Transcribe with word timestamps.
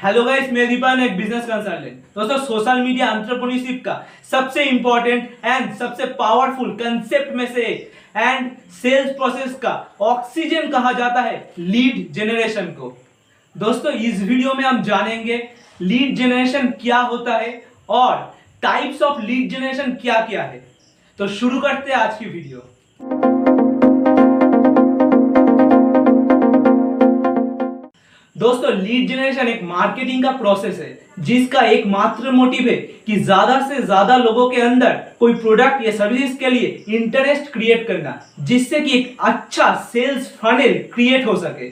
Hello 0.00 0.22
guys 0.24 0.52
मैं 0.52 0.66
दीपान 0.68 1.00
एक 1.00 1.16
business 1.16 1.44
consultant 1.44 1.96
दोस्तों 2.14 2.36
सोशल 2.44 2.80
मीडिया 2.82 3.06
एंटरप्रेन्योरशिप 3.06 3.82
का 3.84 3.94
सबसे 4.30 4.62
इंपॉर्टेंट 4.64 5.44
एंड 5.44 5.74
सबसे 5.78 6.06
पावरफुल 6.20 6.70
कंसेप्ट 6.76 7.34
में 7.36 7.44
से 7.46 7.64
एक। 7.64 7.92
एंड 8.16 8.50
सेल्स 8.72 9.10
प्रोसेस 9.16 9.54
का 9.62 9.72
ऑक्सीजन 10.02 10.70
कहा 10.70 10.92
जाता 10.92 11.20
है 11.20 11.36
लीड 11.58 12.12
जनरेशन 12.12 12.66
को। 12.72 12.96
दोस्तों, 13.54 13.92
इस 13.92 14.22
वीडियो 14.22 14.54
में 14.54 14.64
हम 14.64 14.82
जानेंगे 14.82 15.36
लीड 15.80 16.16
जनरेशन 16.16 16.70
क्या 16.80 17.00
होता 17.02 17.36
है 17.36 17.62
और 17.90 18.16
टाइप्स 18.62 19.02
ऑफ़ 19.02 19.22
लीड 19.22 19.50
जनरेशन 19.50 19.92
क्या 20.02 20.20
क्या 20.26 20.42
है। 20.42 20.64
तो 21.18 21.28
शुरू 21.30 21.60
करते 21.60 21.92
हैं 21.92 21.98
आज 21.98 22.18
की 22.18 22.24
वीडियो 22.26 22.68
दोस्तों 28.40 28.70
लीड 28.74 29.08
जनरेशन 29.08 29.48
एक 29.48 29.62
मार्केटिंग 29.62 30.22
का 30.24 30.30
प्रोसेस 30.32 30.78
है, 30.78 30.98
जिसका 31.20 31.60
एकमात्र 31.62 32.30
मोटिव 32.32 32.68
है 32.68 32.76
कि 33.06 33.16
ज़्यादा 33.18 33.58
से 33.68 33.82
ज़्यादा 33.82 34.16
लोगों 34.16 34.48
के 34.50 34.60
अंदर 34.60 34.92
कोई 35.20 35.34
प्रोडक्ट 35.34 35.84
या 35.86 35.92
सर्विसेज़ 35.96 36.38
के 36.38 36.50
लिए 36.50 36.96
इंटरेस्ट 36.96 37.52
क्रिएट 37.52 37.86
करना, 37.88 38.18
जिससे 38.40 38.80
कि 38.80 38.98
एक 38.98 39.16
अच्छा 39.22 39.74
सेल्स 39.92 40.32
फनल 40.38 40.72
क्रिएट 40.94 41.26
हो 41.26 41.36
सके। 41.36 41.70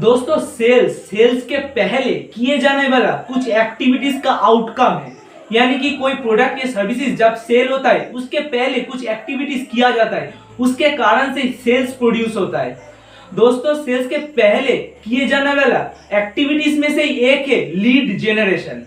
दोस्तों 0.00 0.38
सेल्स 0.48 0.98
सेल्स 1.10 1.46
के 1.46 1.58
पहले 1.78 2.14
किए 2.34 2.58
जाने 2.58 2.88
वाला 2.88 3.12
कुछ 3.28 3.48
एक्टिविटीज़ 3.48 4.20
का 4.20 4.32
आउटकम 4.32 5.00
है। 5.04 5.16
यानी 5.52 5.78
कि 5.78 5.96
कोई 5.96 6.14
प्रोडक्ट 6.16 6.64
या 6.64 6.72
सर्विसेज़ 6.72 7.16
जब 7.16 7.34
सेल 7.38 7.68
होता 7.68 7.90
है, 7.90 8.10
उसके 8.10 8.40
पहले 8.40 8.80
कुछ 8.82 9.04
एक्टिविटीज़ 9.06 9.64
किया 9.66 9.90
जाता 9.92 10.16
है, 10.16 10.34
उसके 10.60 10.90
कारण 10.92 11.34
से 11.34 11.52
सेल्स 11.64 11.92
प्रोड्यूस 11.94 12.36
होता 12.36 12.58
है। 12.58 12.90
दोस्तों 13.34 13.74
सेल्स 13.74 14.08
के 14.08 14.16
पहले 14.36 14.76
किए 15.04 15.26
जाने 15.28 15.54
वाला 15.54 15.78
एक्टिविटीज़ 16.14 16.78
में 16.80 16.88
से 16.94 17.02
एक 17.02 17.48
है 17.48 17.60
लीड 17.74 18.18
जेनरेशन 18.18 18.84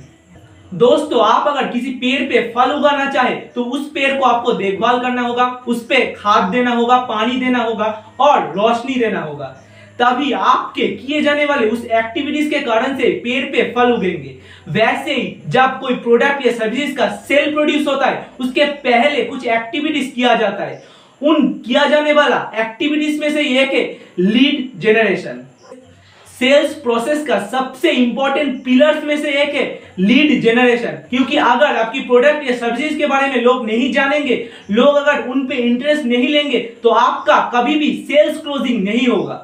दोस्तों, 0.72 1.20
आप 1.22 1.48
अगर 1.48 1.67
किसी 1.67 1.91
पेड़ 1.94 2.22
पे 2.30 2.42
फल 2.56 2.72
उगाना 2.72 3.09
चाहे 3.11 3.36
तो 3.56 3.64
उस 3.66 3.89
पेड़ 3.89 4.14
को 4.19 4.25
आपको 4.25 4.53
देखभाल 4.53 5.00
करना 5.00 5.22
होगा, 5.22 5.45
उस 5.67 5.86
पे 5.86 6.06
खाद 6.17 6.50
देना 6.52 6.72
होगा, 6.72 6.97
पानी 7.00 7.39
देना 7.39 7.64
होगा 7.64 8.16
और 8.19 8.52
रोशनी 8.56 8.95
देना 8.95 9.22
होगा। 9.22 9.45
तभी 10.00 10.31
आपके 10.31 10.88
किए 10.88 11.22
जाने 11.22 11.45
वाले 11.45 11.69
उस 11.69 11.86
एक्टिविटीज़ 11.86 12.50
के 12.50 12.59
कारण 12.62 12.97
से 12.97 13.09
पेड़ 13.23 13.45
पे 13.45 13.64
फल 13.75 13.91
उगेंगे। 13.91 14.36
वैसे 14.69 15.14
ही, 15.14 15.36
जब 15.47 15.80
कोई 15.80 15.95
प्रोडक्ट 15.97 16.45
या 16.45 16.52
सर्विसेज़ 16.53 16.95
का 16.97 17.08
सेल 17.28 17.53
प्रोड्यूस 17.53 17.88
होता 17.88 18.06
है, 18.06 18.28
उसके 18.39 18.66
पहले 18.66 19.23
कुछ 19.23 19.45
एक्टिविटीज़ 19.47 20.14
किया 20.16 20.34
जाता 20.36 20.64
है। 20.64 20.84
उन 21.21 21.47
किया 21.66 21.85
जाने 21.85 22.13
वाला 22.13 22.38
एक्टिविटीज़ 22.59 23.19
में 23.19 23.30
से 23.33 23.41
एक 23.61 23.73
है 23.73 23.83
लीड 24.19 24.80
जनरेशन 24.81 25.41
सेल्स 26.39 26.73
प्रोसेस 26.75 27.25
का 27.27 27.38
सबसे 27.47 27.91
इंपॉर्टेंट 27.91 28.63
पिलर्स 28.63 29.03
में 29.03 29.16
से 29.22 29.31
एक 29.41 29.53
है 29.55 29.63
लीड 29.99 30.41
जनरेशन 30.44 30.97
क्योंकि 31.09 31.38
अगर 31.38 31.75
आपकी 31.75 31.99
प्रोडक्ट 31.99 32.49
या 32.49 32.55
सर्विसेज़ 32.57 32.97
के 32.97 33.07
बारे 33.07 33.27
में 33.27 33.41
लोग 33.41 33.66
नहीं 33.66 33.91
जानेंगे, 33.94 34.35
लोग 34.72 34.95
अगर 34.95 35.27
उन 35.30 35.45
पे 35.47 35.55
इंटरेस्ट 35.57 36.05
नहीं 36.05 36.27
लेंगे 36.27 36.59
तो 36.83 36.89
आपका 36.91 37.39
कभी 37.53 37.75
भी 37.79 37.91
सेल्स 38.09 38.41
क्लोजिंग 38.41 38.83
नहीं 38.83 39.07
होगा. 39.07 39.41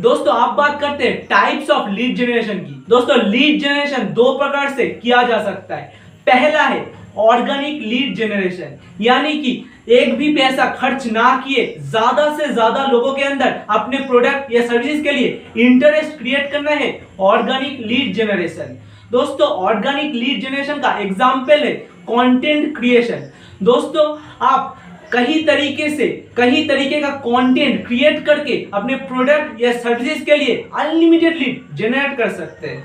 दोस्तों, 0.00 0.34
आप 0.34 0.54
बात 0.54 0.80
करते 0.80 1.04
हैं 1.04 1.26
टाइप्स 1.26 1.70
ऑफ़ 1.70 1.90
लीड 1.90 2.16
जनरेशन 2.16 2.58
की. 2.58 2.84
दोस्तों 2.88 3.22
लीड 3.24 3.60
जनरेशन 3.62 4.12
दो 4.14 4.32
प्रकार 4.38 4.74
से 4.76 4.86
किया 5.02 5.22
जा 5.22 5.42
सकता 5.44 5.76
है. 5.76 5.92
पहला 6.26 6.62
है 6.62 6.84
ऑर्गेनिक 7.20 7.82
लीड 7.82 8.14
जनरेशन, 8.16 8.78
यानी 9.00 9.32
कि 9.42 9.64
एक 9.90 10.14
भी 10.16 10.32
पैसा 10.34 10.64
खर्च 10.72 11.06
ना 11.08 11.30
किए, 11.46 11.64
ज़्यादा 11.80 12.28
से 12.36 12.52
ज़्यादा 12.52 12.86
लोगों 12.86 13.12
के 13.12 13.22
अंदर 13.24 13.54
अपने 13.70 13.98
प्रोडक्ट 14.06 14.52
या 14.52 14.66
सर्विसेज़ 14.66 15.02
के 15.04 15.12
लिए 15.12 15.40
इंटरेस्ट 15.58 16.18
क्रिएट 16.18 16.50
करना 16.52 16.70
है 16.72 16.90
ऑर्गेनिक 17.20 17.80
लीड 17.82 18.12
जनरेशन। 18.14 18.76
दोस्तों, 19.12 19.46
ऑर्गेनिक 19.46 20.14
लीड 20.14 20.42
जनरेशन 20.42 20.80
का 20.80 20.98
एग्ज़ाम्पल 21.00 21.64
है 21.64 21.72
कंटेंट 22.06 22.76
क्रिएशन 22.76 23.30
दोस्तों, 23.62 24.04
आप 24.42 24.76
कई 25.12 25.42
तरीके 25.44 25.88
से, 25.90 26.06
कहीं 26.36 26.66
तरीके 26.68 27.00
का 27.00 27.08
कंटेंट 27.18 27.86
क्रिएट 27.86 28.24
करके 28.26 28.56
अपने 28.74 28.94
प्रोडक्ट 29.08 29.60
या 29.60 29.72
सर्विसेज़ 29.74 30.24
के 30.24 30.36
लिए 30.36 30.56
अनलिमिटेड 30.76 31.36
लीड 31.36 31.76
जनरेट 31.76 32.16
कर 32.18 32.32
सकते 32.32 32.68
हैं। 32.68 32.84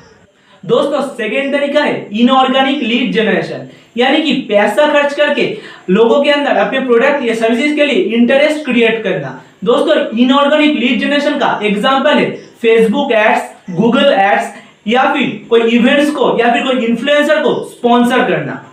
दोस्तों 0.63 1.01
सेकेंड 1.15 1.53
तरीका 1.53 1.81
है 1.83 2.07
इनऑर्गेनिक 2.19 2.83
लीड 2.83 3.11
जनरेशन 3.13 3.67
यानी 3.97 4.21
कि 4.21 4.33
पैसा 4.49 4.85
खर्च 4.93 5.13
करके 5.13 5.45
लोगों 5.89 6.23
के 6.23 6.29
अंदर 6.31 6.57
अपने 6.57 6.79
प्रोडक्ट 6.79 7.25
या 7.25 7.33
सर्विसेज़ 7.35 7.75
के 7.75 7.85
लिए 7.85 8.03
इंटरेस्ट 8.17 8.63
क्रिएट 8.65 9.03
करना. 9.03 9.39
दोस्तों 9.63 9.95
इनऑर्गेनिक 10.19 10.77
लीड 10.77 10.99
जनरेशन 10.99 11.37
का 11.39 11.59
एग्जांपल 11.63 12.17
है 12.17 12.29
फेसबुक 12.61 13.11
एड्स 13.11 13.75
गूगल 13.75 14.13
एड्स 14.13 14.53
या 14.87 15.03
फिर 15.13 15.45
कोई 15.49 15.61
इवेंट्स 15.61 16.09
को, 16.11 16.37
या 16.39 16.51
फिर 16.53 16.63
कोई 16.63 16.85
इन्फ्लुएंसर 16.85 17.41
को 17.43 17.53
स्पॉन्सर 17.65 18.23
करना. 18.29 18.63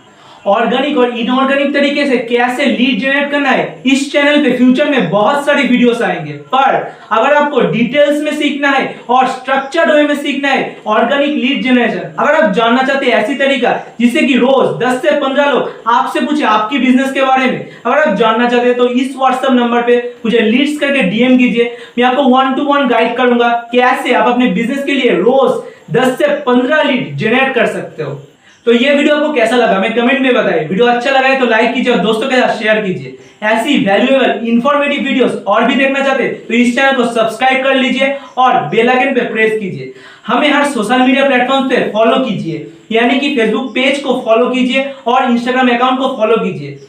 ऑर्गेनिक 0.47 0.97
और 0.97 1.17
इनऑर्गेनिक 1.19 1.73
तरीके 1.73 2.05
से 2.05 2.17
कैसे 2.19 2.65
लीड 2.65 2.99
जनरेट 2.99 3.29
करना 3.31 3.49
है, 3.49 3.81
इस 3.85 4.11
चैनल 4.11 4.43
पे 4.43 4.55
फ्यूचर 4.57 4.89
में 4.89 5.09
बहुत 5.09 5.45
सारी 5.45 5.63
वीडियोस 5.63 6.01
आएँगे। 6.01 6.31
पर 6.53 6.75
अगर 7.11 7.33
आपको 7.33 7.59
डिटेल्स 7.71 8.21
में 8.23 8.31
सीखना 8.37 8.69
है 8.69 8.95
और 9.09 9.27
स्ट्रक्चर्ड 9.27 9.91
वे 9.91 10.03
में 10.03 10.15
सीखना 10.15 10.49
है, 10.49 10.75
ऑर्गेनिक 10.87 11.35
लीड 11.35 11.63
जनरेशन, 11.63 11.99
अगर 12.19 12.35
आप 12.35 12.53
जानना 12.53 12.83
चाहते 12.83 13.05
हैं 13.05 13.13
ऐसी 13.13 13.35
तरीका 13.35 13.73
जिससे 13.99 14.21
कि 14.21 14.37
रोज 14.37 14.79
10 14.83 15.01
से 15.01 15.11
15 15.19 15.51
लोग 15.51 15.89
आपसे 15.89 16.21
पूछे 16.21 16.43
आपकी 16.45 16.77
बिज़नेस 16.77 17.11
के 17.11 17.21
बारे 17.21 17.45
में, 17.45 17.69
अगर 17.85 17.97
आप 17.99 18.15
जानना 18.17 18.49
चाहते 18.49 18.67
हैं 18.67 18.77
तो 18.77 18.87
इस 18.87 19.15
व्हाट्सएप 19.17 19.51
नंबर 19.51 19.81
पे 19.81 19.97
मुझे 20.25 20.39
लीड्स 20.41 20.79
करके 20.79 21.03
डीएम 21.03 21.37
कीजिए। 21.37 21.77
मैं 21.97 22.05
आपको 22.05 22.23
वन 22.29 22.53
टू 22.55 22.65
वन 22.65 22.87
गाइड 22.87 23.15
करूँगा 23.17 23.49
कैसे 23.71 24.13
आप 24.13 24.27
अपने 24.27 24.47
बिज़नेस 24.51 24.83
के 24.85 24.93
लिए 24.93 25.15
रोज 25.21 25.95
10 25.95 26.17
से 26.17 26.27
15 26.43 26.83
लीड 26.83 27.15
जनरेट 27.17 27.53
कर 27.55 27.65
सकते 27.67 28.03
हो। 28.03 28.19
तो 28.65 28.73
ये 28.73 28.93
वीडियो 28.95 29.15
आपको 29.15 29.31
कैसा 29.33 29.55
लगा? 29.55 29.79
मैं 29.79 29.93
कमेंट 29.95 30.19
में 30.21 30.33
बताइए 30.33 30.65
वीडियो 30.67 30.85
अच्छा 30.87 31.11
लगा 31.11 31.27
है 31.27 31.39
तो 31.39 31.45
लाइक 31.45 31.73
कीजिए 31.73 31.93
और 31.93 31.99
दोस्तों 31.99 32.27
के 32.29 32.35
साथ 32.35 32.57
शेयर 32.57 32.81
कीजिए। 32.81 33.17
ऐसी 33.43 33.77
वैल्यूएबल 33.85 34.47
इंफॉर्मेटिव 34.47 35.03
वीडियोस 35.03 35.31
और 35.47 35.63
भी 35.65 35.75
देखना 35.75 35.99
चाहते 35.99 36.23
हैं 36.23 36.45
तो 36.47 36.53
इस 36.53 36.75
चैनल 36.75 36.97
को 36.97 37.05
सब्सक्राइब 37.05 37.63
कर 37.63 37.75
लीजिए 37.75 38.17
और 38.37 38.59
बेल 38.69 38.89
आइकन 38.89 39.13
पे 39.15 39.21
प्रेस 39.31 39.59
कीजिए। 39.59 39.93
हमें 40.27 40.49
हर 40.49 40.65
सोशल 40.71 40.99
मीडिया 40.99 41.25
प्लेटफॉर्म 41.27 41.69
पे 41.69 41.79
फॉलो 41.93 42.17
कीजिए। 42.25 42.67
यानी 42.91 43.19
कि 43.19 43.35
फेसबुक 43.35 43.71
पेज 43.75 43.99
को 43.99 44.21
फॉलो 44.25 44.49
कीजिए 44.49 44.83
और 45.07 45.31
इंस्टाग्राम 45.31 45.69
अकाउंट 45.75 45.99
को 45.99 46.15
फॉलो 46.17 46.37
कीजिए। 46.43 46.79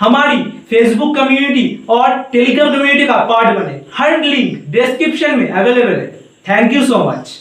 हमारी 0.00 0.42
फेसबुक 0.70 1.16
कम्युनिटी 1.16 1.84
और 1.90 2.18
टेलीग्राम 2.32 2.72
कम्युनिटी 2.72 3.06
का 3.06 3.16
पार्ट 3.24 3.58
बने। 3.58 3.80
हर 3.94 4.20
लिंक 4.20 4.64
डिस्क्रिप्शन 4.70 5.38
में 5.38 5.48
अवेलेबल 5.48 5.90
है। 5.90 6.06
Thank 6.48 6.72
you 6.74 6.84
so 6.86 7.04
much 7.04 7.32